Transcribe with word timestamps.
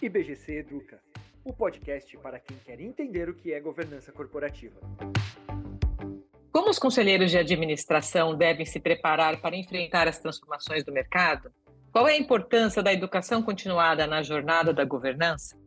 IBGC 0.00 0.58
Educa, 0.58 1.00
o 1.44 1.52
podcast 1.52 2.16
para 2.18 2.38
quem 2.38 2.56
quer 2.64 2.80
entender 2.80 3.28
o 3.28 3.34
que 3.34 3.52
é 3.52 3.58
governança 3.58 4.12
corporativa. 4.12 4.78
Como 6.52 6.70
os 6.70 6.78
conselheiros 6.78 7.32
de 7.32 7.38
administração 7.38 8.36
devem 8.36 8.64
se 8.64 8.78
preparar 8.78 9.40
para 9.40 9.56
enfrentar 9.56 10.06
as 10.06 10.20
transformações 10.20 10.84
do 10.84 10.92
mercado? 10.92 11.50
Qual 11.90 12.06
é 12.06 12.12
a 12.12 12.16
importância 12.16 12.80
da 12.80 12.92
educação 12.92 13.42
continuada 13.42 14.06
na 14.06 14.22
jornada 14.22 14.72
da 14.72 14.84
governança? 14.84 15.58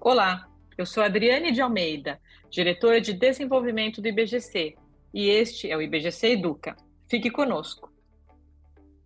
Olá, 0.00 0.48
eu 0.78 0.86
sou 0.86 1.02
Adriane 1.02 1.52
de 1.52 1.60
Almeida, 1.60 2.18
diretora 2.48 2.98
de 2.98 3.12
desenvolvimento 3.12 4.00
do 4.00 4.08
IBGC, 4.08 4.74
e 5.12 5.28
este 5.28 5.70
é 5.70 5.76
o 5.76 5.82
IBGC 5.82 6.28
Educa. 6.28 6.74
Fique 7.10 7.30
conosco. 7.30 7.87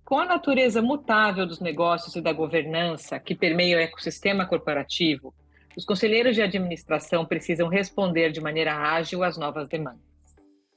Com 0.04 0.18
a 0.18 0.24
natureza 0.24 0.82
mutável 0.82 1.46
dos 1.46 1.60
negócios 1.60 2.16
e 2.16 2.20
da 2.20 2.32
governança 2.32 3.18
que 3.18 3.34
permeia 3.34 3.76
o 3.76 3.80
ecossistema 3.80 4.44
corporativo, 4.44 5.34
os 5.76 5.84
conselheiros 5.84 6.34
de 6.34 6.42
administração 6.42 7.24
precisam 7.24 7.68
responder 7.68 8.30
de 8.30 8.40
maneira 8.40 8.74
ágil 8.74 9.22
às 9.22 9.38
novas 9.38 9.68
demandas. 9.68 10.12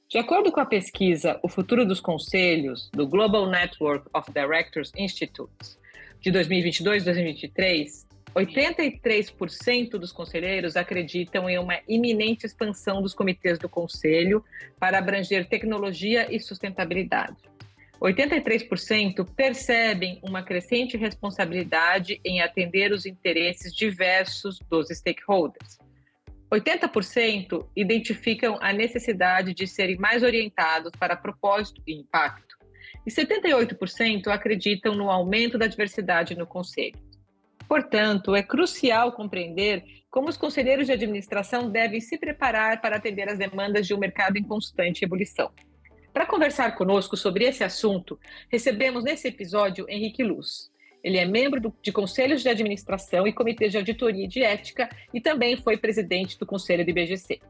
De 0.08 0.20
acordo 0.20 0.52
com 0.52 0.60
a 0.60 0.66
pesquisa 0.66 1.40
O 1.44 1.50
Futuro 1.50 1.86
dos 1.86 2.00
Conselhos, 2.00 2.90
do 2.94 3.08
Global 3.08 3.48
Network 3.48 4.08
of 4.14 4.32
Directors 4.32 4.92
Institutes, 4.96 5.78
de 6.22 6.32
2022-2023, 6.32 8.06
83% 8.36 9.92
dos 9.92 10.12
conselheiros 10.12 10.76
acreditam 10.76 11.50
em 11.50 11.58
uma 11.58 11.80
iminente 11.88 12.46
expansão 12.46 13.02
dos 13.02 13.14
comitês 13.14 13.58
do 13.58 13.68
conselho 13.68 14.44
para 14.80 15.00
abranger 15.00 15.48
tecnologia 15.48 16.28
e 16.34 16.40
sustentabilidade. 16.40 17.38
83% 18.02 19.26
percebem 19.36 20.20
uma 20.24 20.44
crescente 20.44 20.98
responsabilidade 20.98 22.20
em 22.24 22.42
atender 22.42 22.92
os 22.92 23.06
interesses 23.06 23.74
diversos 23.74 24.60
dos 24.70 24.90
stakeholders. 24.90 25.78
80% 26.52 27.68
identificam 27.76 28.58
a 28.62 28.72
necessidade 28.72 29.54
de 29.54 29.66
serem 29.66 29.98
mais 29.98 30.24
orientados 30.24 30.92
para 30.98 31.16
propósito 31.16 31.82
e 31.88 31.94
impacto. 32.00 32.56
E 33.06 33.12
78% 33.12 34.28
acreditam 34.28 34.96
no 34.96 35.10
aumento 35.10 35.58
da 35.58 35.68
diversidade 35.68 36.36
no 36.36 36.46
conselho. 36.46 37.00
Portanto, 37.68 38.36
é 38.36 38.44
crucial 38.44 39.12
compreender 39.12 39.84
como 40.10 40.30
os 40.30 40.38
conselheiros 40.38 40.86
de 40.86 40.94
administração 40.94 41.70
devem 41.70 42.00
se 42.00 42.18
preparar 42.18 42.80
para 42.80 42.96
atender 42.96 43.28
às 43.28 43.38
demandas 43.38 43.86
de 43.88 43.94
um 43.94 43.98
mercado 43.98 44.38
em 44.38 44.44
constante 44.44 45.04
ebulição. 45.04 45.52
Para 46.16 46.26
conversar 46.26 46.76
conosco 46.76 47.18
sobre 47.18 47.44
esse 47.44 47.62
assunto, 47.62 48.18
recebemos 48.50 49.04
nesse 49.04 49.28
episódio 49.28 49.86
Henrique 49.90 50.24
Luz. 50.24 50.72
Ele 51.04 51.18
é 51.18 51.26
membro 51.26 51.60
do, 51.60 51.76
de 51.82 51.92
conselhos 51.92 52.42
de 52.42 52.48
administração 52.48 53.28
e 53.28 53.34
comitês 53.34 53.74
de 53.74 53.78
auditoria 53.80 54.24
e 54.24 54.28
de 54.30 54.42
ética 54.42 54.88
e 55.14 55.20
também 55.20 55.58
foi 55.58 55.76
presidente 55.76 56.40
do 56.40 56.46
conselho 56.46 56.86
do 56.86 56.90
IBGC. 56.90 57.42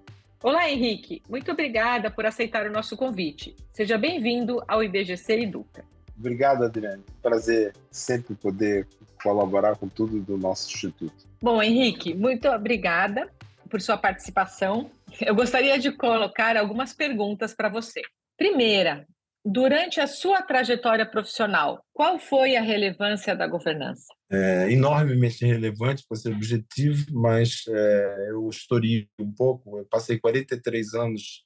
Olá, 0.41 0.67
Henrique. 0.67 1.21
Muito 1.29 1.51
obrigada 1.51 2.09
por 2.09 2.25
aceitar 2.25 2.65
o 2.65 2.71
nosso 2.71 2.97
convite. 2.97 3.55
Seja 3.71 3.99
bem-vindo 3.99 4.59
ao 4.67 4.83
IBGC 4.83 5.43
Educa. 5.43 5.85
Obrigado, 6.17 6.63
Adriane. 6.63 7.03
Prazer 7.21 7.71
sempre 7.91 8.33
poder 8.33 8.87
colaborar 9.21 9.75
com 9.75 9.87
tudo 9.87 10.19
do 10.19 10.39
nosso 10.39 10.73
instituto. 10.73 11.27
Bom, 11.39 11.61
Henrique, 11.61 12.15
muito 12.15 12.49
obrigada 12.49 13.29
por 13.69 13.79
sua 13.79 13.95
participação. 13.95 14.89
Eu 15.21 15.35
gostaria 15.35 15.77
de 15.77 15.91
colocar 15.91 16.57
algumas 16.57 16.93
perguntas 16.93 17.53
para 17.53 17.69
você. 17.69 18.01
Primeira, 18.37 19.07
durante 19.45 20.01
a 20.01 20.07
sua 20.07 20.41
trajetória 20.41 21.05
profissional, 21.05 21.85
qual 21.93 22.19
foi 22.19 22.57
a 22.57 22.61
relevância 22.61 23.33
da 23.33 23.47
governança? 23.47 24.13
É, 24.29 24.69
enormemente 24.71 25.45
relevante 25.45 26.03
para 26.07 26.17
ser 26.17 26.33
objetivo, 26.33 27.05
mas 27.13 27.63
é, 27.69 28.29
eu 28.31 28.49
historio 28.49 29.07
um 29.19 29.31
pouco. 29.31 29.77
Eu 29.77 29.85
passei 29.85 30.19
43 30.19 30.93
anos 30.95 31.45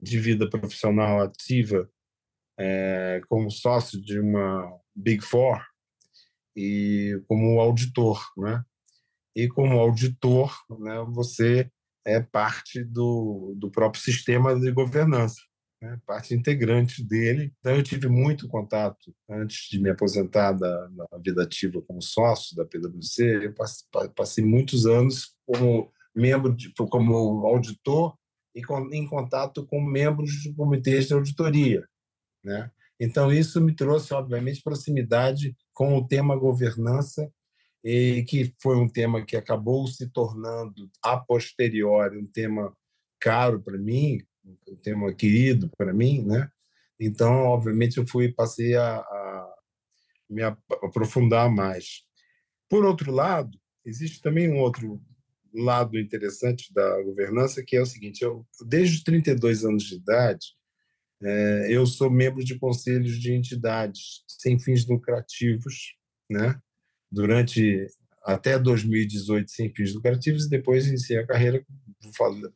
de 0.00 0.18
vida 0.20 0.48
profissional 0.48 1.20
ativa 1.20 1.90
é, 2.58 3.20
como 3.28 3.50
sócio 3.50 4.00
de 4.00 4.20
uma 4.20 4.70
Big 4.94 5.24
Four 5.24 5.64
e 6.54 7.20
como 7.26 7.58
auditor, 7.58 8.22
né? 8.36 8.62
E 9.34 9.48
como 9.48 9.78
auditor, 9.78 10.54
né, 10.78 11.04
você 11.08 11.70
é 12.04 12.20
parte 12.20 12.84
do, 12.84 13.54
do 13.56 13.70
próprio 13.70 14.02
sistema 14.02 14.58
de 14.58 14.70
governança 14.72 15.40
né, 15.80 15.98
parte 16.06 16.34
integrante 16.34 17.02
dele. 17.02 17.52
Então, 17.58 17.74
eu 17.74 17.82
tive 17.82 18.08
muito 18.08 18.48
contato 18.48 19.14
antes 19.28 19.68
de 19.70 19.80
me 19.80 19.90
aposentar 19.90 20.52
da, 20.52 20.86
da 20.88 21.18
vida 21.24 21.42
ativa 21.42 21.80
como 21.82 22.02
sócio 22.02 22.56
da 22.56 22.64
PwC. 22.64 23.46
Eu 23.46 23.54
passei, 23.54 23.86
passei 24.14 24.44
muitos 24.44 24.86
anos 24.86 25.34
como 25.46 25.92
membro, 26.14 26.54
de, 26.54 26.72
como 26.74 27.46
auditor 27.46 28.16
e 28.54 28.62
com, 28.62 28.92
em 28.92 29.06
contato 29.06 29.66
com 29.66 29.80
membros 29.80 30.30
de 30.42 30.52
comitês 30.54 31.06
de 31.06 31.14
auditoria, 31.14 31.86
né? 32.44 32.70
Então 32.98 33.32
isso 33.32 33.60
me 33.60 33.74
trouxe, 33.74 34.12
obviamente, 34.12 34.62
proximidade 34.62 35.56
com 35.72 35.96
o 35.96 36.06
tema 36.06 36.36
governança 36.36 37.32
e 37.82 38.24
que 38.28 38.54
foi 38.60 38.76
um 38.76 38.88
tema 38.88 39.24
que 39.24 39.36
acabou 39.36 39.86
se 39.86 40.10
tornando 40.10 40.90
a 41.02 41.16
posteriori 41.16 42.18
um 42.18 42.26
tema 42.26 42.76
caro 43.18 43.62
para 43.62 43.78
mim, 43.78 44.20
um 44.44 44.76
tema 44.76 45.12
querido 45.14 45.70
para 45.76 45.92
mim, 45.92 46.24
né? 46.24 46.50
Então, 46.98 47.44
obviamente, 47.46 47.98
eu 47.98 48.06
fui 48.06 48.32
passei 48.32 48.74
a, 48.76 48.96
a 48.98 49.54
me 50.28 50.42
aprofundar 50.42 51.50
mais. 51.50 52.04
Por 52.68 52.84
outro 52.84 53.10
lado, 53.10 53.58
existe 53.84 54.20
também 54.20 54.50
um 54.50 54.58
outro 54.58 55.02
lado 55.52 55.98
interessante 55.98 56.72
da 56.72 57.02
governança, 57.02 57.62
que 57.66 57.76
é 57.76 57.80
o 57.80 57.86
seguinte: 57.86 58.22
eu, 58.22 58.46
desde 58.66 58.96
os 58.96 59.02
32 59.02 59.64
anos 59.64 59.84
de 59.84 59.96
idade, 59.96 60.46
é, 61.22 61.66
eu 61.70 61.86
sou 61.86 62.10
membro 62.10 62.44
de 62.44 62.58
conselhos 62.58 63.18
de 63.18 63.32
entidades 63.32 64.22
sem 64.26 64.58
fins 64.58 64.86
lucrativos, 64.86 65.94
né? 66.30 66.58
Durante 67.10 67.86
até 68.32 68.58
2018 68.58 69.50
sem 69.50 69.72
fins 69.74 69.94
lucrativos 69.94 70.46
e 70.46 70.50
depois 70.50 70.86
iniciei 70.86 71.18
a 71.18 71.26
carreira, 71.26 71.64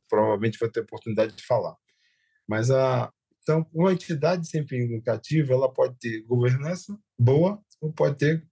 provavelmente 0.08 0.58
vai 0.58 0.70
ter 0.70 0.80
oportunidade 0.80 1.34
de 1.34 1.44
falar. 1.44 1.76
Mas 2.46 2.70
a 2.70 3.12
então 3.42 3.66
uma 3.74 3.92
entidade 3.92 4.48
sem 4.48 4.66
fins 4.66 4.90
lucrativos, 4.90 5.50
ela 5.50 5.70
pode 5.70 5.96
ter 5.98 6.22
governança 6.22 6.98
boa 7.18 7.62
ou 7.80 7.92
pode 7.92 8.16
ter 8.16 8.46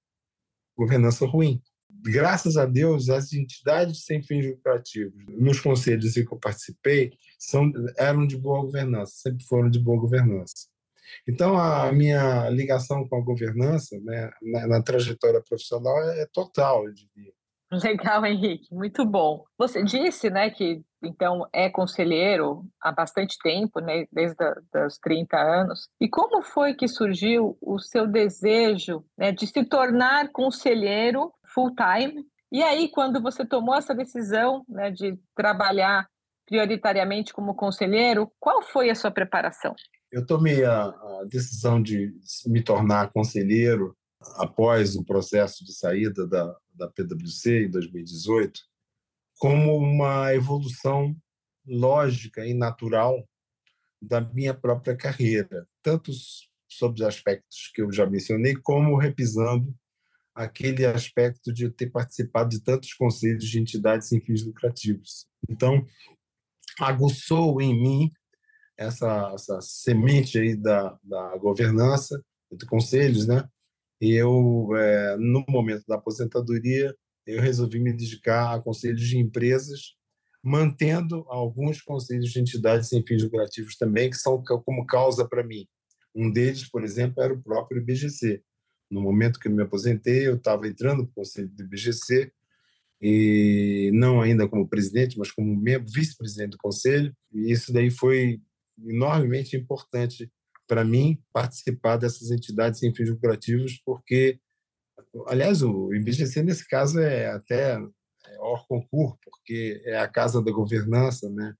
governança 0.77 1.27
ruim. 1.27 1.63
Graças 2.05 2.57
a 2.57 2.67
Deus, 2.67 3.09
as 3.09 3.33
entidades 3.33 4.05
sem 4.05 4.23
fins 4.23 4.47
lucrativos, 4.47 5.15
nos 5.29 5.61
conselhos 5.61 6.17
em 6.17 6.27
que 6.27 6.33
eu 6.33 6.39
participei, 6.39 7.13
são, 7.39 7.73
eram 7.97 8.27
de 8.27 8.37
boa 8.37 8.61
governança, 8.63 9.13
sempre 9.17 9.45
foram 9.45 9.71
de 9.71 9.79
boa 9.79 10.01
governança. 10.01 10.69
Então, 11.29 11.57
a 11.57 11.93
minha 11.93 12.49
ligação 12.51 13.07
com 13.09 13.17
a 13.17 13.25
governança, 13.25 13.99
né, 14.01 14.31
na, 14.43 14.67
na 14.67 14.83
trajetória 14.83 15.43
profissional, 15.43 15.97
é, 16.03 16.23
é 16.23 16.27
total, 16.33 16.87
eu 16.87 16.93
diria. 16.93 17.33
Legal, 17.73 18.27
Henrique, 18.27 18.75
muito 18.75 19.05
bom. 19.07 19.45
Você 19.57 19.83
disse, 19.83 20.29
né, 20.29 20.51
que 20.51 20.83
então 21.03 21.47
é 21.53 21.71
conselheiro 21.71 22.65
há 22.81 22.93
bastante 22.93 23.37
tempo, 23.43 23.81
né, 23.81 24.05
desde 24.13 24.37
os 24.87 24.99
30 24.99 25.37
anos. 25.39 25.89
E 25.99 26.07
como 26.07 26.43
foi 26.43 26.75
que 26.75 26.87
surgiu 26.87 27.57
o 27.63 27.79
seu 27.79 28.07
desejo 28.07 29.03
né, 29.17 29.33
de 29.33 29.47
se 29.47 29.65
tornar 29.65 30.31
conselheiro 30.33 31.33
full-time? 31.55 32.25
E 32.53 32.63
aí, 32.63 32.91
quando 32.91 33.23
você 33.23 33.45
tomou 33.47 33.75
essa 33.75 33.95
decisão 33.95 34.63
né, 34.69 34.91
de 34.91 35.19
trabalhar 35.35 36.07
prioritariamente 36.47 37.33
como 37.33 37.55
conselheiro, 37.55 38.31
qual 38.39 38.61
foi 38.61 38.91
a 38.91 38.95
sua 38.95 39.11
preparação? 39.11 39.75
Eu 40.13 40.27
tomei 40.27 40.63
a, 40.65 40.85
a 40.85 41.25
decisão 41.29 41.83
de 41.83 42.15
me 42.47 42.63
tornar 42.63 43.11
conselheiro 43.11 43.97
após 44.37 44.95
o 44.95 45.05
processo 45.05 45.65
de 45.65 45.73
saída 45.73 46.27
da, 46.27 46.57
da 46.75 46.89
PwC 46.89 47.65
em 47.65 47.71
2018 47.71 48.61
como 49.39 49.77
uma 49.77 50.33
evolução 50.35 51.17
lógica 51.67 52.47
e 52.47 52.55
natural 52.55 53.29
da 54.01 54.21
minha 54.21 54.55
própria 54.55 54.97
carreira, 54.97 55.67
tanto 55.83 56.13
sobre 56.69 57.03
os 57.03 57.07
aspectos 57.09 57.71
que 57.75 57.83
eu 57.83 57.91
já 57.91 58.07
mencionei, 58.07 58.55
como 58.55 58.97
repisando 58.97 59.75
aquele 60.35 60.85
aspecto 60.85 61.53
de 61.53 61.69
ter 61.71 61.91
participado 61.91 62.51
de 62.51 62.63
tantos 62.63 62.95
conselhos 62.95 63.49
de 63.49 63.59
entidades 63.59 64.09
sem 64.09 64.21
fins 64.21 64.45
lucrativos. 64.45 65.27
Então, 65.49 65.85
aguçou 66.79 67.61
em 67.61 67.75
mim 67.81 68.13
essa, 68.83 69.33
essa 69.35 69.61
semente 69.61 70.39
aí 70.39 70.57
da, 70.57 70.99
da 71.03 71.37
governança, 71.37 72.23
de 72.51 72.67
conselhos, 72.67 73.27
né? 73.27 73.49
E 74.01 74.13
eu, 74.13 74.69
é, 74.77 75.17
no 75.17 75.45
momento 75.49 75.85
da 75.87 75.95
aposentadoria, 75.95 76.95
eu 77.27 77.41
resolvi 77.41 77.79
me 77.79 77.93
dedicar 77.93 78.55
a 78.55 78.61
conselhos 78.61 79.01
de 79.01 79.17
empresas, 79.17 79.95
mantendo 80.43 81.25
alguns 81.29 81.81
conselhos 81.81 82.31
de 82.31 82.41
entidades 82.41 82.89
sem 82.89 83.05
fins 83.07 83.23
lucrativos 83.23 83.77
também, 83.77 84.11
que 84.11 84.17
são 84.17 84.43
como 84.43 84.85
causa 84.87 85.27
para 85.27 85.45
mim. 85.45 85.67
Um 86.15 86.31
deles, 86.31 86.69
por 86.69 86.83
exemplo, 86.83 87.23
era 87.23 87.33
o 87.33 87.43
próprio 87.43 87.81
IBGC. 87.81 88.43
No 88.91 89.01
momento 89.01 89.39
que 89.39 89.49
eu 89.49 89.53
me 89.53 89.63
aposentei, 89.63 90.27
eu 90.27 90.37
estava 90.37 90.67
entrando 90.67 91.05
para 91.05 91.13
o 91.13 91.15
conselho 91.15 91.49
do 91.49 91.63
IBGC, 91.63 92.33
e 93.01 93.91
não 93.95 94.21
ainda 94.21 94.49
como 94.49 94.69
presidente, 94.69 95.19
mas 95.19 95.33
como 95.33 95.57
membro, 95.57 95.91
vice-presidente 95.93 96.53
do 96.53 96.59
conselho, 96.59 97.13
e 97.33 97.51
isso 97.51 97.73
daí 97.73 97.91
foi 97.91 98.41
enormemente 98.79 99.57
importante 99.57 100.31
para 100.67 100.85
mim 100.85 101.23
participar 101.33 101.97
dessas 101.97 102.31
entidades 102.31 102.81
sem 102.81 102.95
fins 102.95 103.11
lucrativos, 103.11 103.81
porque, 103.85 104.39
aliás, 105.27 105.63
o 105.63 105.93
IBGC 105.93 106.43
nesse 106.43 106.67
caso 106.67 107.01
é 107.01 107.27
até 107.27 107.79
é 108.27 108.39
hors 108.39 108.65
concurso, 108.67 109.19
porque 109.25 109.83
é 109.85 109.99
a 109.99 110.09
casa 110.09 110.43
da 110.43 110.53
governança, 110.53 111.29
né? 111.31 111.55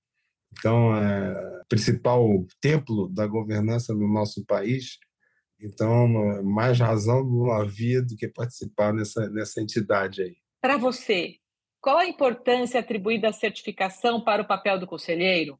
Então, 0.53 0.97
é 0.97 1.61
o 1.61 1.65
principal 1.69 2.47
templo 2.61 3.09
da 3.09 3.27
governança 3.27 3.95
no 3.95 4.07
nosso 4.07 4.45
país. 4.45 4.99
Então, 5.61 6.09
mais 6.43 6.79
razão 6.79 7.25
não 7.25 7.51
havia 7.53 8.03
do 8.03 8.17
que 8.17 8.29
participar 8.29 8.93
nessa, 8.93 9.29
nessa 9.31 9.61
entidade 9.61 10.23
aí. 10.23 10.37
Para 10.61 10.77
você, 10.77 11.37
qual 11.81 11.99
a 11.99 12.07
importância 12.07 12.81
atribuída 12.81 13.29
à 13.29 13.33
certificação 13.33 14.23
para 14.23 14.43
o 14.43 14.47
papel 14.47 14.79
do 14.79 14.87
conselheiro? 14.87 15.59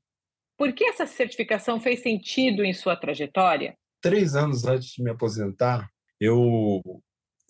Por 0.63 0.73
que 0.73 0.85
essa 0.85 1.09
certificação 1.09 1.81
fez 1.81 2.05
sentido 2.05 2.65
em 2.65 2.73
sua 2.73 2.95
trajetória? 2.95 3.77
Três 4.01 4.37
anos 4.37 4.65
antes 4.65 4.91
de 4.91 5.03
me 5.03 5.11
aposentar, 5.11 5.91
eu 6.21 6.81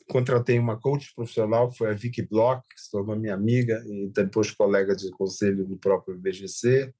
contratei 0.09 0.59
uma 0.59 0.81
coach 0.81 1.15
profissional, 1.15 1.71
foi 1.71 1.91
a 1.91 1.93
Vicky 1.93 2.23
Bloch, 2.23 2.63
que 2.67 2.81
se 2.81 2.91
tornou 2.91 3.15
minha 3.15 3.35
amiga 3.35 3.85
e 3.87 4.11
depois 4.15 4.51
colega 4.53 4.97
de 4.97 5.11
conselho 5.11 5.67
do 5.67 5.77
próprio 5.77 6.19
BGC. 6.19 6.91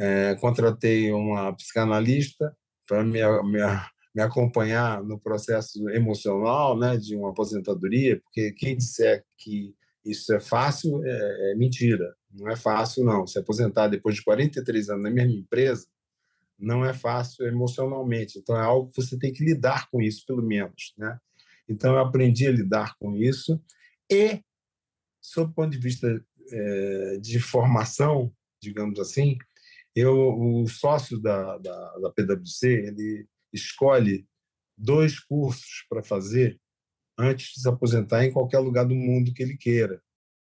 É, 0.00 0.36
contratei 0.36 1.12
uma 1.12 1.52
psicanalista 1.54 2.56
para 2.88 3.04
me, 3.04 3.20
me, 3.42 3.58
me, 4.14 4.22
acompanhar 4.22 5.04
no 5.04 5.20
processo 5.20 5.86
emocional 5.90 6.78
né, 6.78 6.96
de 6.96 7.14
uma 7.14 7.28
aposentadoria, 7.28 8.18
porque 8.22 8.52
quem 8.52 8.74
disser 8.74 9.22
que 9.36 9.74
isso 10.06 10.32
é 10.32 10.40
fácil, 10.40 11.04
é, 11.04 11.52
é, 11.52 11.54
mentira. 11.56 12.14
Não 12.32 12.48
é 12.48 12.56
fácil, 12.56 13.04
não. 13.04 13.26
Se 13.26 13.38
aposentar 13.38 13.88
depois 13.88 14.14
de 14.16 14.22
43 14.22 14.90
anos 14.90 15.02
na 15.02 15.10
mesma 15.10 15.32
empresa, 15.32 15.86
não 16.58 16.84
é 16.84 16.94
fácil 16.94 17.46
emocionalmente. 17.46 18.38
Então, 18.38 18.56
é 18.56 18.62
algo 18.62 18.90
que 18.90 19.02
você 19.02 19.18
tem 19.18 19.32
que 19.32 19.44
lidar 19.44 19.90
com 19.90 20.00
isso, 20.00 20.24
pelo 20.26 20.42
menos. 20.42 20.94
Né? 20.96 21.18
Então, 21.68 21.94
eu 21.94 22.00
aprendi 22.00 22.46
a 22.46 22.52
lidar 22.52 22.96
com 22.98 23.14
isso. 23.14 23.60
E, 24.10 24.40
sob 25.20 25.50
o 25.50 25.54
ponto 25.54 25.70
de 25.70 25.78
vista 25.78 26.24
é, 26.50 27.18
de 27.20 27.40
formação, 27.40 28.32
digamos 28.62 28.98
assim, 29.00 29.36
eu, 29.94 30.14
o 30.14 30.66
sócio 30.68 31.18
da, 31.20 31.58
da, 31.58 31.98
da 31.98 32.10
PwC, 32.10 32.68
ele 32.68 33.26
escolhe 33.52 34.26
dois 34.76 35.18
cursos 35.18 35.86
para 35.88 36.02
fazer 36.02 36.60
antes 37.18 37.54
de 37.54 37.60
se 37.62 37.68
aposentar 37.68 38.24
em 38.24 38.32
qualquer 38.32 38.58
lugar 38.58 38.84
do 38.84 38.94
mundo 38.94 39.32
que 39.32 39.42
ele 39.42 39.56
queira. 39.56 40.00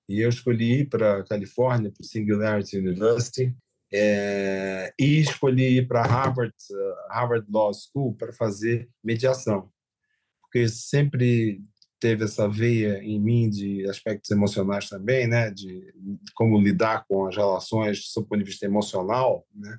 E 0.08 0.20
eu 0.20 0.28
escolhi 0.28 0.80
ir 0.80 0.88
para 0.88 1.18
a 1.18 1.24
Califórnia, 1.24 1.90
para 1.90 2.02
o 2.02 2.04
Singularity 2.04 2.78
University, 2.78 3.54
é, 3.92 4.92
e 4.98 5.20
escolhi 5.20 5.78
ir 5.78 5.88
para 5.88 6.02
Harvard, 6.02 6.54
Harvard 7.08 7.46
Law 7.50 7.72
School 7.74 8.14
para 8.14 8.32
fazer 8.32 8.88
mediação, 9.02 9.70
porque 10.42 10.68
sempre 10.68 11.60
teve 11.98 12.24
essa 12.24 12.48
veia 12.48 13.02
em 13.02 13.20
mim 13.20 13.50
de 13.50 13.88
aspectos 13.88 14.30
emocionais 14.30 14.88
também, 14.88 15.26
né, 15.26 15.50
de 15.50 15.92
como 16.34 16.60
lidar 16.60 17.04
com 17.06 17.26
as 17.26 17.36
relações 17.36 18.12
do 18.14 18.24
ponto 18.24 18.38
de 18.38 18.44
vista 18.44 18.64
emocional, 18.64 19.46
né. 19.54 19.78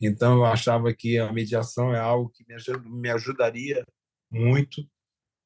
Então 0.00 0.34
eu 0.34 0.44
achava 0.44 0.92
que 0.92 1.18
a 1.18 1.32
mediação 1.32 1.94
é 1.94 1.98
algo 1.98 2.30
que 2.30 2.44
me 2.84 3.10
ajudaria 3.10 3.84
muito 4.30 4.86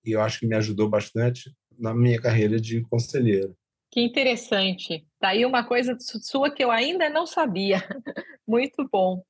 e 0.08 0.12
eu 0.12 0.22
acho 0.22 0.40
que 0.40 0.46
me 0.46 0.56
ajudou 0.56 0.88
bastante 0.88 1.52
na 1.78 1.94
minha 1.94 2.20
carreira 2.20 2.60
de 2.60 2.80
conselheiro. 2.82 3.54
Que 3.90 4.00
interessante. 4.00 5.06
Tá 5.18 5.28
aí 5.28 5.44
uma 5.44 5.64
coisa 5.64 5.96
sua 5.98 6.50
que 6.50 6.62
eu 6.62 6.70
ainda 6.70 7.08
não 7.08 7.26
sabia. 7.26 7.78
Muito 8.46 8.88
bom. 8.90 9.22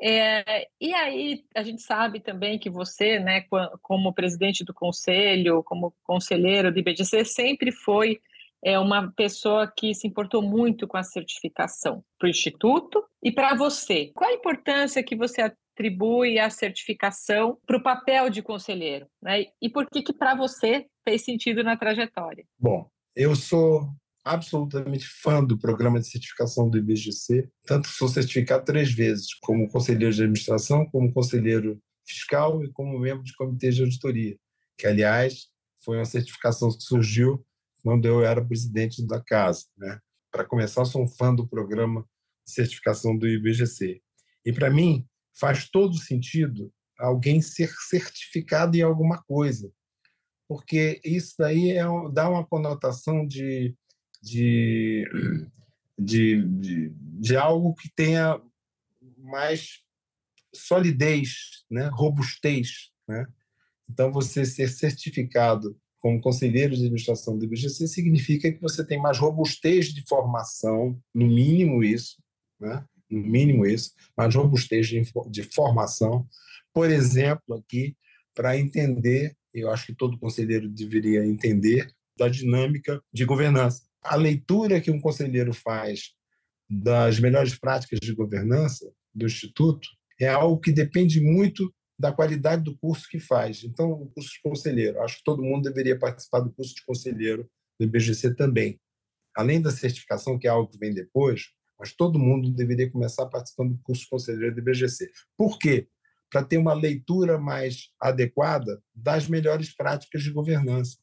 É, 0.00 0.68
e 0.80 0.92
aí 0.92 1.44
a 1.54 1.62
gente 1.62 1.82
sabe 1.82 2.20
também 2.20 2.58
que 2.58 2.68
você, 2.68 3.18
né, 3.18 3.44
como 3.80 4.12
presidente 4.12 4.64
do 4.64 4.74
conselho, 4.74 5.62
como 5.62 5.94
conselheiro 6.02 6.72
do 6.72 6.78
IBDC, 6.78 7.24
sempre 7.24 7.72
foi 7.72 8.20
é, 8.62 8.78
uma 8.78 9.12
pessoa 9.12 9.70
que 9.70 9.94
se 9.94 10.06
importou 10.06 10.42
muito 10.42 10.86
com 10.86 10.96
a 10.96 11.02
certificação 11.02 12.04
para 12.18 12.26
o 12.26 12.30
Instituto 12.30 13.04
e 13.22 13.30
para 13.30 13.54
você. 13.54 14.10
Qual 14.14 14.28
a 14.28 14.34
importância 14.34 15.02
que 15.02 15.14
você 15.14 15.42
atribui 15.74 16.38
a 16.38 16.48
certificação 16.48 17.58
para 17.66 17.76
o 17.76 17.82
papel 17.82 18.30
de 18.30 18.40
conselheiro, 18.40 19.06
né? 19.20 19.46
E 19.60 19.68
por 19.68 19.86
que 19.90 20.02
que 20.02 20.12
para 20.12 20.34
você 20.34 20.86
fez 21.02 21.24
sentido 21.24 21.62
na 21.64 21.76
trajetória? 21.76 22.44
Bom, 22.58 22.88
eu 23.16 23.34
sou 23.34 23.88
absolutamente 24.24 25.06
fã 25.06 25.44
do 25.44 25.58
programa 25.58 26.00
de 26.00 26.08
certificação 26.08 26.70
do 26.70 26.78
IBGC, 26.78 27.46
tanto 27.66 27.88
sou 27.88 28.08
certificado 28.08 28.64
três 28.64 28.90
vezes, 28.90 29.34
como 29.42 29.68
conselheiro 29.68 30.14
de 30.14 30.22
administração, 30.22 30.86
como 30.86 31.12
conselheiro 31.12 31.78
fiscal 32.06 32.64
e 32.64 32.70
como 32.72 32.98
membro 32.98 33.22
de 33.22 33.34
comitê 33.34 33.70
de 33.70 33.82
auditoria, 33.82 34.36
que 34.78 34.86
aliás 34.86 35.48
foi 35.84 35.98
uma 35.98 36.06
certificação 36.06 36.70
que 36.70 36.82
surgiu 36.82 37.44
quando 37.82 38.06
eu 38.06 38.24
era 38.24 38.44
presidente 38.44 39.06
da 39.06 39.20
casa, 39.20 39.66
né? 39.76 39.98
Para 40.30 40.44
começar, 40.44 40.84
sou 40.86 41.02
um 41.02 41.08
fã 41.08 41.34
do 41.34 41.46
programa 41.46 42.02
de 42.46 42.52
certificação 42.52 43.16
do 43.16 43.28
IBGC. 43.28 44.00
E 44.44 44.52
para 44.52 44.70
mim, 44.70 45.06
faz 45.38 45.68
todo 45.68 45.96
sentido 45.96 46.72
alguém 46.98 47.40
ser 47.40 47.72
certificado 47.88 48.76
em 48.76 48.82
alguma 48.82 49.22
coisa, 49.22 49.70
porque 50.48 51.00
isso 51.04 51.34
daí 51.38 51.72
é, 51.72 51.84
dá 52.12 52.28
uma 52.28 52.46
conotação 52.46 53.26
de, 53.26 53.74
de, 54.22 55.04
de, 55.98 56.42
de, 56.42 56.92
de 56.94 57.36
algo 57.36 57.74
que 57.74 57.90
tenha 57.94 58.40
mais 59.18 59.80
solidez, 60.54 61.64
né? 61.70 61.90
robustez. 61.92 62.90
Né? 63.08 63.26
Então, 63.88 64.12
você 64.12 64.44
ser 64.44 64.68
certificado 64.68 65.76
como 65.98 66.20
conselheiro 66.20 66.74
de 66.74 66.82
administração 66.82 67.36
do 67.38 67.44
IBGC 67.44 67.88
significa 67.88 68.52
que 68.52 68.60
você 68.60 68.84
tem 68.84 69.00
mais 69.00 69.18
robustez 69.18 69.86
de 69.86 70.04
formação, 70.06 71.00
no 71.14 71.26
mínimo 71.26 71.82
isso, 71.82 72.22
né? 72.60 72.84
No 73.14 73.26
mínimo 73.26 73.66
isso, 73.66 73.92
mas 74.16 74.34
robustez 74.34 74.88
de, 74.88 75.02
de 75.30 75.42
formação. 75.42 76.26
Por 76.72 76.90
exemplo, 76.90 77.56
aqui, 77.56 77.96
para 78.34 78.58
entender, 78.58 79.36
eu 79.52 79.70
acho 79.70 79.86
que 79.86 79.94
todo 79.94 80.18
conselheiro 80.18 80.68
deveria 80.68 81.24
entender, 81.24 81.92
da 82.16 82.28
dinâmica 82.28 83.02
de 83.12 83.24
governança. 83.24 83.82
A 84.02 84.16
leitura 84.16 84.80
que 84.80 84.90
um 84.90 85.00
conselheiro 85.00 85.52
faz 85.52 86.12
das 86.68 87.18
melhores 87.18 87.58
práticas 87.58 87.98
de 88.00 88.14
governança 88.14 88.90
do 89.14 89.26
Instituto 89.26 89.88
é 90.20 90.28
algo 90.28 90.60
que 90.60 90.72
depende 90.72 91.20
muito 91.20 91.72
da 91.98 92.12
qualidade 92.12 92.62
do 92.62 92.76
curso 92.76 93.08
que 93.08 93.20
faz. 93.20 93.62
Então, 93.64 93.90
o 93.92 94.10
curso 94.10 94.30
de 94.30 94.40
conselheiro, 94.42 95.00
acho 95.02 95.18
que 95.18 95.24
todo 95.24 95.42
mundo 95.42 95.64
deveria 95.64 95.98
participar 95.98 96.40
do 96.40 96.52
curso 96.52 96.74
de 96.74 96.84
conselheiro 96.84 97.48
do 97.78 97.86
IBGC 97.86 98.34
também. 98.34 98.80
Além 99.36 99.60
da 99.60 99.70
certificação, 99.70 100.38
que 100.38 100.46
é 100.46 100.50
algo 100.50 100.70
que 100.70 100.78
vem 100.78 100.92
depois, 100.92 101.50
mas 101.78 101.92
todo 101.92 102.18
mundo 102.18 102.50
deveria 102.50 102.90
começar 102.90 103.26
participando 103.26 103.74
do 103.74 103.82
curso 103.82 104.06
conselheiro 104.08 104.54
do 104.54 104.60
IBGC. 104.60 105.10
Por 105.36 105.58
quê? 105.58 105.88
Para 106.30 106.44
ter 106.44 106.58
uma 106.58 106.74
leitura 106.74 107.38
mais 107.38 107.90
adequada 108.00 108.82
das 108.94 109.28
melhores 109.28 109.74
práticas 109.74 110.22
de 110.22 110.30
governança. 110.30 110.98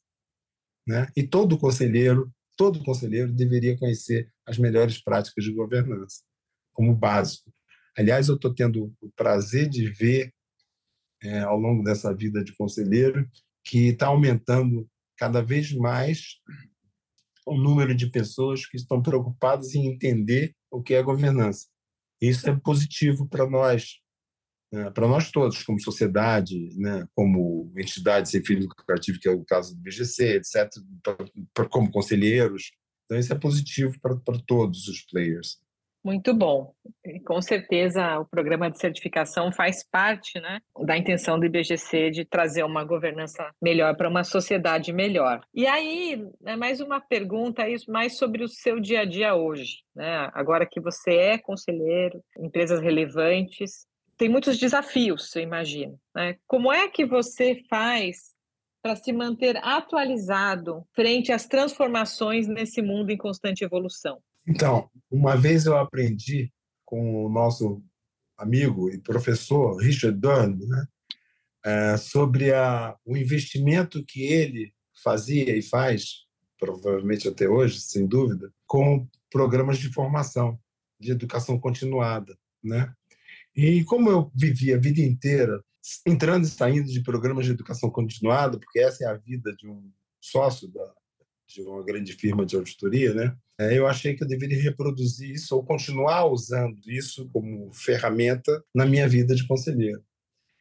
Né? 0.86 1.08
E 1.16 1.22
todo 1.22 1.58
conselheiro, 1.58 2.32
todo 2.56 2.82
conselheiro 2.82 3.32
deveria 3.32 3.78
conhecer 3.78 4.32
as 4.46 4.58
melhores 4.58 5.02
práticas 5.02 5.44
de 5.44 5.52
governança, 5.52 6.22
como 6.72 6.94
básico. 6.94 7.52
Aliás, 7.96 8.28
eu 8.28 8.36
estou 8.36 8.54
tendo 8.54 8.92
o 9.00 9.10
prazer 9.12 9.68
de 9.68 9.90
ver, 9.90 10.32
é, 11.22 11.40
ao 11.40 11.58
longo 11.58 11.84
dessa 11.84 12.14
vida 12.14 12.42
de 12.42 12.54
conselheiro, 12.56 13.28
que 13.64 13.88
está 13.88 14.06
aumentando 14.06 14.88
cada 15.16 15.40
vez 15.40 15.72
mais 15.72 16.40
o 17.46 17.56
número 17.56 17.94
de 17.94 18.10
pessoas 18.10 18.66
que 18.66 18.76
estão 18.76 19.02
preocupadas 19.02 19.74
em 19.74 19.86
entender 19.86 20.54
o 20.72 20.82
que 20.82 20.94
é 20.94 21.02
governança. 21.02 21.68
Isso 22.20 22.48
é 22.48 22.56
positivo 22.56 23.28
para 23.28 23.48
nós, 23.48 24.00
né? 24.72 24.90
para 24.90 25.06
nós 25.06 25.30
todos, 25.30 25.62
como 25.62 25.80
sociedade, 25.80 26.70
né? 26.78 27.06
como 27.14 27.72
entidade 27.76 28.30
sem 28.30 28.44
fim 28.44 28.56
lucrativo, 28.56 29.20
que 29.20 29.28
é 29.28 29.32
o 29.32 29.44
caso 29.44 29.74
do 29.74 29.80
BGC, 29.80 30.36
etc., 30.36 30.70
pra, 31.02 31.16
pra, 31.52 31.68
como 31.68 31.90
conselheiros. 31.90 32.72
Então, 33.04 33.18
isso 33.18 33.32
é 33.32 33.38
positivo 33.38 34.00
para 34.00 34.38
todos 34.46 34.88
os 34.88 35.02
players. 35.02 35.60
Muito 36.04 36.34
bom. 36.34 36.74
Com 37.24 37.40
certeza 37.40 38.18
o 38.18 38.24
programa 38.24 38.68
de 38.68 38.78
certificação 38.78 39.52
faz 39.52 39.84
parte 39.88 40.40
né, 40.40 40.58
da 40.84 40.98
intenção 40.98 41.38
do 41.38 41.46
IBGC 41.46 42.10
de 42.10 42.24
trazer 42.24 42.64
uma 42.64 42.82
governança 42.84 43.48
melhor 43.62 43.96
para 43.96 44.08
uma 44.08 44.24
sociedade 44.24 44.92
melhor. 44.92 45.40
E 45.54 45.64
aí, 45.66 46.26
é 46.44 46.56
mais 46.56 46.80
uma 46.80 47.00
pergunta 47.00 47.62
mais 47.86 48.16
sobre 48.18 48.42
o 48.42 48.48
seu 48.48 48.80
dia 48.80 49.02
a 49.02 49.04
dia 49.04 49.34
hoje. 49.34 49.84
Né? 49.94 50.28
Agora 50.34 50.66
que 50.66 50.80
você 50.80 51.14
é 51.14 51.38
conselheiro, 51.38 52.22
empresas 52.36 52.80
relevantes, 52.80 53.86
tem 54.16 54.28
muitos 54.28 54.58
desafios, 54.58 55.34
eu 55.36 55.42
imagino. 55.42 55.98
Né? 56.14 56.36
Como 56.48 56.72
é 56.72 56.88
que 56.88 57.06
você 57.06 57.62
faz 57.70 58.32
para 58.82 58.96
se 58.96 59.12
manter 59.12 59.56
atualizado 59.58 60.84
frente 60.92 61.30
às 61.30 61.46
transformações 61.46 62.48
nesse 62.48 62.82
mundo 62.82 63.10
em 63.10 63.16
constante 63.16 63.62
evolução? 63.62 64.20
Então, 64.46 64.90
uma 65.10 65.36
vez 65.36 65.66
eu 65.66 65.76
aprendi 65.76 66.52
com 66.84 67.24
o 67.24 67.28
nosso 67.28 67.82
amigo 68.36 68.90
e 68.90 68.98
professor 68.98 69.76
Richard 69.76 70.18
Dunn 70.18 70.58
né, 70.66 70.86
é, 71.64 71.96
sobre 71.96 72.52
a, 72.52 72.96
o 73.04 73.16
investimento 73.16 74.04
que 74.04 74.22
ele 74.24 74.72
fazia 75.02 75.56
e 75.56 75.62
faz, 75.62 76.24
provavelmente 76.58 77.28
até 77.28 77.48
hoje, 77.48 77.80
sem 77.80 78.06
dúvida, 78.06 78.52
com 78.66 79.08
programas 79.30 79.78
de 79.78 79.92
formação, 79.92 80.58
de 80.98 81.12
educação 81.12 81.58
continuada. 81.58 82.36
Né? 82.62 82.92
E 83.54 83.84
como 83.84 84.10
eu 84.10 84.30
vivi 84.34 84.72
a 84.72 84.78
vida 84.78 85.00
inteira 85.00 85.62
entrando 86.06 86.44
e 86.44 86.48
saindo 86.48 86.90
de 86.90 87.02
programas 87.02 87.44
de 87.44 87.52
educação 87.52 87.90
continuada, 87.90 88.58
porque 88.58 88.80
essa 88.80 89.04
é 89.04 89.06
a 89.08 89.16
vida 89.16 89.54
de 89.56 89.68
um 89.68 89.90
sócio 90.20 90.68
da, 90.68 90.94
de 91.52 91.62
uma 91.62 91.84
grande 91.84 92.12
firma 92.14 92.44
de 92.44 92.56
auditoria, 92.56 93.14
né? 93.14 93.36
É, 93.58 93.76
eu 93.76 93.86
achei 93.86 94.14
que 94.14 94.24
eu 94.24 94.28
deveria 94.28 94.60
reproduzir 94.60 95.30
isso 95.30 95.54
ou 95.54 95.64
continuar 95.64 96.26
usando 96.26 96.78
isso 96.86 97.28
como 97.32 97.72
ferramenta 97.72 98.64
na 98.74 98.86
minha 98.86 99.08
vida 99.08 99.34
de 99.34 99.46
conselheiro. 99.46 100.02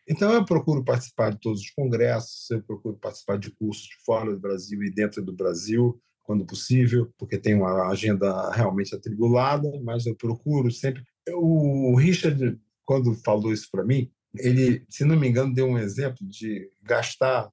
Então, 0.07 0.33
eu 0.33 0.43
procuro 0.43 0.83
participar 0.83 1.31
de 1.31 1.39
todos 1.39 1.61
os 1.61 1.69
congressos, 1.71 2.49
eu 2.49 2.61
procuro 2.61 2.97
participar 2.97 3.37
de 3.37 3.51
cursos 3.51 3.89
fora 4.05 4.31
do 4.31 4.39
Brasil 4.39 4.83
e 4.83 4.91
dentro 4.91 5.23
do 5.23 5.31
Brasil, 5.31 6.01
quando 6.23 6.45
possível, 6.45 7.11
porque 7.17 7.37
tem 7.37 7.53
uma 7.53 7.87
agenda 7.89 8.51
realmente 8.51 8.93
atribulada, 8.93 9.69
mas 9.83 10.05
eu 10.05 10.15
procuro 10.15 10.71
sempre. 10.71 11.03
O 11.29 11.95
Richard, 11.95 12.59
quando 12.85 13.13
falou 13.13 13.53
isso 13.53 13.69
para 13.71 13.85
mim, 13.85 14.11
ele, 14.35 14.83
se 14.89 15.03
não 15.05 15.19
me 15.19 15.27
engano, 15.27 15.53
deu 15.53 15.67
um 15.67 15.77
exemplo 15.77 16.25
de 16.27 16.69
gastar 16.81 17.49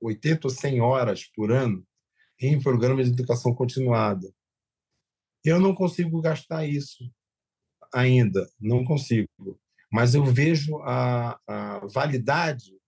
80 0.00 0.46
ou 0.46 0.50
100 0.50 0.80
horas 0.80 1.24
por 1.34 1.50
ano 1.50 1.84
em 2.40 2.60
programas 2.60 3.06
de 3.06 3.12
educação 3.12 3.54
continuada. 3.54 4.32
Eu 5.44 5.60
não 5.60 5.74
consigo 5.74 6.20
gastar 6.20 6.66
isso 6.66 7.10
ainda, 7.92 8.48
não 8.60 8.84
consigo. 8.84 9.28
Mas 9.92 10.14
eu 10.14 10.24
vejo 10.24 10.78
a, 10.78 11.38
a 11.46 11.86
validade 11.86 12.78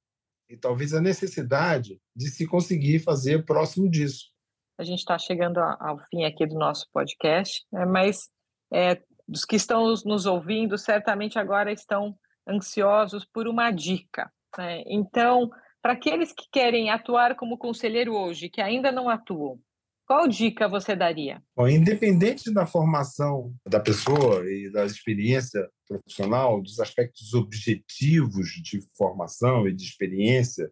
e 0.48 0.56
talvez 0.56 0.92
a 0.94 1.00
necessidade 1.00 2.00
de 2.14 2.28
se 2.28 2.46
conseguir 2.46 3.00
fazer 3.00 3.44
próximo 3.44 3.90
disso. 3.90 4.30
A 4.78 4.84
gente 4.84 5.00
está 5.00 5.18
chegando 5.18 5.58
ao 5.58 5.98
fim 6.10 6.24
aqui 6.24 6.46
do 6.46 6.54
nosso 6.54 6.88
podcast, 6.92 7.64
né? 7.72 7.84
mas 7.84 8.30
é, 8.72 9.02
dos 9.26 9.44
que 9.44 9.56
estão 9.56 9.94
nos 10.04 10.26
ouvindo, 10.26 10.78
certamente 10.78 11.38
agora 11.38 11.72
estão 11.72 12.16
ansiosos 12.48 13.24
por 13.24 13.48
uma 13.48 13.70
dica. 13.70 14.30
Né? 14.56 14.82
Então, 14.86 15.50
para 15.82 15.94
aqueles 15.94 16.32
que 16.32 16.44
querem 16.50 16.90
atuar 16.90 17.34
como 17.34 17.58
conselheiro 17.58 18.14
hoje, 18.14 18.48
que 18.48 18.60
ainda 18.60 18.92
não 18.92 19.08
atuam, 19.08 19.60
qual 20.06 20.28
dica 20.28 20.68
você 20.68 20.94
daria? 20.94 21.42
Bom, 21.56 21.68
independente 21.68 22.52
da 22.52 22.66
formação 22.66 23.54
da 23.66 23.80
pessoa 23.80 24.44
e 24.46 24.70
da 24.70 24.84
experiência 24.84 25.68
profissional, 25.88 26.60
dos 26.60 26.78
aspectos 26.78 27.34
objetivos 27.34 28.48
de 28.62 28.80
formação 28.96 29.66
e 29.66 29.72
de 29.72 29.84
experiência, 29.84 30.70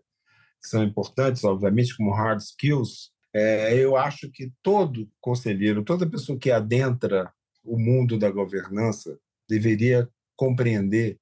que 0.61 0.69
são 0.69 0.85
importantes, 0.85 1.43
obviamente, 1.43 1.97
como 1.97 2.12
hard 2.12 2.40
skills, 2.40 3.12
é, 3.35 3.75
eu 3.79 3.97
acho 3.97 4.31
que 4.31 4.52
todo 4.62 5.09
conselheiro, 5.21 5.85
toda 5.85 6.09
pessoa 6.09 6.38
que 6.38 6.50
adentra 6.50 7.33
o 7.64 7.79
mundo 7.79 8.19
da 8.19 8.31
governança 8.31 9.19
deveria 9.49 10.09
compreender 10.37 11.19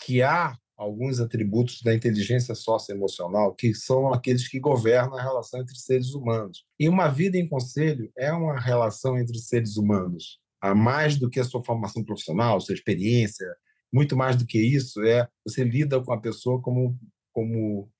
que 0.00 0.22
há 0.22 0.56
alguns 0.78 1.18
atributos 1.18 1.82
da 1.82 1.92
inteligência 1.92 2.54
socioemocional 2.54 3.52
que 3.52 3.74
são 3.74 4.14
aqueles 4.14 4.46
que 4.46 4.60
governam 4.60 5.18
a 5.18 5.22
relação 5.22 5.60
entre 5.60 5.76
seres 5.76 6.14
humanos. 6.14 6.64
E 6.78 6.88
uma 6.88 7.08
vida 7.08 7.36
em 7.36 7.48
conselho 7.48 8.10
é 8.16 8.32
uma 8.32 8.58
relação 8.58 9.18
entre 9.18 9.36
seres 9.38 9.76
humanos. 9.76 10.38
Há 10.60 10.76
mais 10.76 11.18
do 11.18 11.28
que 11.28 11.40
a 11.40 11.44
sua 11.44 11.64
formação 11.64 12.04
profissional, 12.04 12.60
sua 12.60 12.74
experiência, 12.74 13.46
muito 13.92 14.16
mais 14.16 14.36
do 14.36 14.46
que 14.46 14.58
isso, 14.60 15.02
é 15.02 15.28
você 15.44 15.64
lida 15.64 16.00
com 16.00 16.12
a 16.12 16.20
pessoa 16.20 16.62
como 16.62 16.96
como 17.32 17.90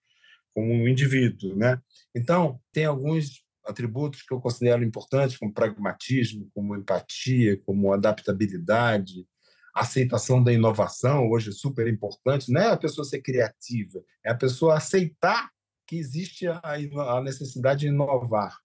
como 0.54 0.72
um 0.72 0.88
indivíduo, 0.88 1.54
né? 1.54 1.80
Então, 2.14 2.60
tem 2.72 2.84
alguns 2.84 3.44
atributos 3.64 4.22
que 4.22 4.32
eu 4.32 4.40
considero 4.40 4.82
importantes, 4.82 5.36
como 5.36 5.52
pragmatismo, 5.52 6.50
como 6.52 6.74
empatia, 6.74 7.60
como 7.64 7.92
adaptabilidade, 7.92 9.26
aceitação 9.74 10.42
da 10.42 10.52
inovação, 10.52 11.28
hoje 11.28 11.50
é 11.50 11.52
super 11.52 11.86
importante, 11.86 12.52
não 12.52 12.60
é 12.60 12.72
a 12.72 12.76
pessoa 12.76 13.04
ser 13.04 13.20
criativa, 13.20 14.02
é 14.24 14.30
a 14.30 14.34
pessoa 14.34 14.76
aceitar 14.76 15.50
que 15.86 15.96
existe 15.96 16.46
a, 16.46 16.60
a 16.62 17.22
necessidade 17.22 17.80
de 17.80 17.88
inovar, 17.88 18.58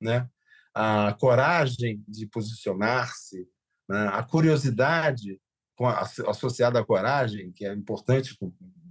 né? 0.00 0.28
a 0.74 1.14
coragem 1.18 2.02
de 2.06 2.26
posicionar-se, 2.26 3.46
né? 3.88 4.08
a 4.12 4.22
curiosidade 4.22 5.40
associada 6.26 6.78
à 6.78 6.84
coragem, 6.84 7.52
que 7.52 7.66
é 7.66 7.72
importante, 7.72 8.36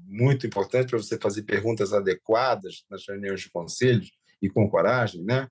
muito 0.05 0.45
importante 0.45 0.89
para 0.89 0.97
você 0.97 1.17
fazer 1.17 1.43
perguntas 1.43 1.93
adequadas 1.93 2.83
nas 2.89 3.07
reuniões 3.07 3.41
de 3.41 3.49
conselhos 3.49 4.11
e 4.41 4.49
com 4.49 4.69
coragem, 4.69 5.23
né? 5.23 5.47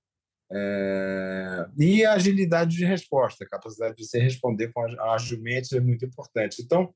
É, 0.51 1.65
e 1.77 2.03
a 2.03 2.13
agilidade 2.13 2.75
de 2.75 2.85
resposta, 2.85 3.43
a 3.43 3.49
capacidade 3.49 3.95
de 3.95 4.05
você 4.05 4.19
responder 4.19 4.71
com 4.73 4.81
agilmente 5.11 5.75
é 5.75 5.79
muito 5.79 6.05
importante. 6.05 6.61
Então, 6.61 6.93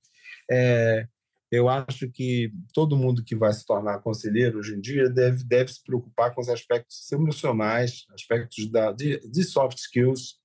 é, 0.50 1.08
eu 1.52 1.70
acho 1.70 2.10
que 2.10 2.52
todo 2.74 2.98
mundo 2.98 3.24
que 3.24 3.36
vai 3.36 3.54
se 3.54 3.64
tornar 3.64 4.00
conselheiro 4.00 4.58
hoje 4.58 4.74
em 4.74 4.82
dia 4.82 5.08
deve, 5.08 5.44
deve 5.44 5.72
se 5.72 5.84
preocupar 5.84 6.34
com 6.34 6.42
os 6.42 6.50
aspectos 6.50 7.12
emocionais, 7.12 8.06
aspectos 8.12 8.70
da, 8.72 8.92
de, 8.92 9.20
de 9.20 9.44
soft 9.44 9.78
skills 9.78 10.40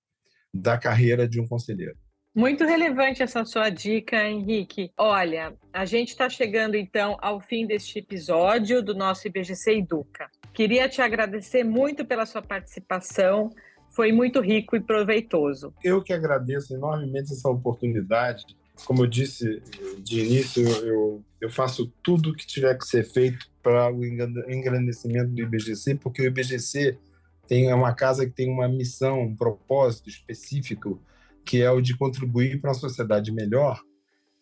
da 0.53 0.77
carreira 0.77 1.27
de 1.27 1.41
um 1.41 1.47
conselheiro. 1.47 1.97
Muito 2.35 2.65
relevante 2.65 3.23
essa 3.23 3.45
sua 3.45 3.71
dica, 3.71 4.23
Henrique. 4.29 4.93
Olha, 4.97 5.57
a 5.73 5.85
gente 5.85 6.11
está 6.11 6.29
chegando 6.29 6.77
então 6.77 7.17
ao 7.21 7.41
fim 7.41 7.67
deste 7.67 7.99
episódio 7.99 8.83
do 8.83 8.95
nosso 8.95 9.27
IBGC 9.27 9.79
Educa. 9.79 10.31
Queria 10.59 10.89
te 10.89 11.01
agradecer 11.01 11.63
muito 11.63 12.05
pela 12.05 12.27
sua 12.27 12.43
participação. 12.43 13.49
Foi 13.91 14.11
muito 14.11 14.41
rico 14.41 14.75
e 14.75 14.81
proveitoso. 14.81 15.73
Eu 15.85 16.03
que 16.03 16.13
agradeço 16.13 16.75
enormemente 16.75 17.33
essa 17.33 17.49
oportunidade. 17.49 18.45
Como 18.85 19.05
eu 19.05 19.07
disse 19.07 19.63
de 20.01 20.19
início, 20.19 20.69
eu, 20.85 21.23
eu 21.41 21.49
faço 21.49 21.87
tudo 22.03 22.31
o 22.31 22.35
que 22.35 22.45
tiver 22.45 22.77
que 22.77 22.85
ser 22.87 23.05
feito 23.05 23.49
para 23.63 23.95
o 23.95 24.05
engrandecimento 24.05 25.31
do 25.31 25.43
IBGC, 25.43 25.95
porque 25.95 26.23
o 26.23 26.25
IBGC 26.25 26.99
tem, 27.47 27.71
é 27.71 27.75
uma 27.77 27.95
casa 27.95 28.27
que 28.27 28.33
tem 28.33 28.51
uma 28.51 28.67
missão, 28.67 29.23
um 29.23 29.37
propósito 29.37 30.09
específico, 30.09 31.01
que 31.45 31.63
é 31.63 31.71
o 31.71 31.81
de 31.81 31.97
contribuir 31.97 32.61
para 32.61 32.71
uma 32.71 32.75
sociedade 32.75 33.31
melhor 33.31 33.81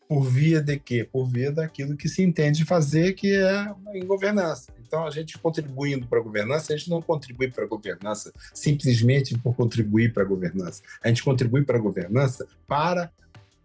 por 0.09 0.23
via 0.23 0.63
de 0.63 0.79
quê? 0.79 1.05
Por 1.05 1.27
via 1.27 1.53
daquilo 1.53 1.97
que 1.97 2.09
se 2.09 2.23
entende 2.23 2.65
fazer, 2.65 3.13
que 3.13 3.35
é 3.35 3.75
em 3.95 4.07
governança. 4.07 4.73
Então, 4.87 5.05
a 5.05 5.11
gente 5.11 5.39
contribuindo 5.39 6.07
para 6.07 6.19
a 6.19 6.23
governança, 6.23 6.73
a 6.73 6.77
gente 6.77 6.89
não 6.89 7.03
contribui 7.03 7.51
para 7.51 7.65
a 7.65 7.67
governança 7.67 8.33
simplesmente 8.55 9.37
por 9.39 9.55
contribuir 9.55 10.13
para 10.13 10.23
a 10.23 10.27
governança. 10.27 10.83
A 11.03 11.09
gente 11.09 11.23
contribui 11.23 11.65
para 11.65 11.77
a 11.77 11.81
governança 11.81 12.47
para 12.67 13.11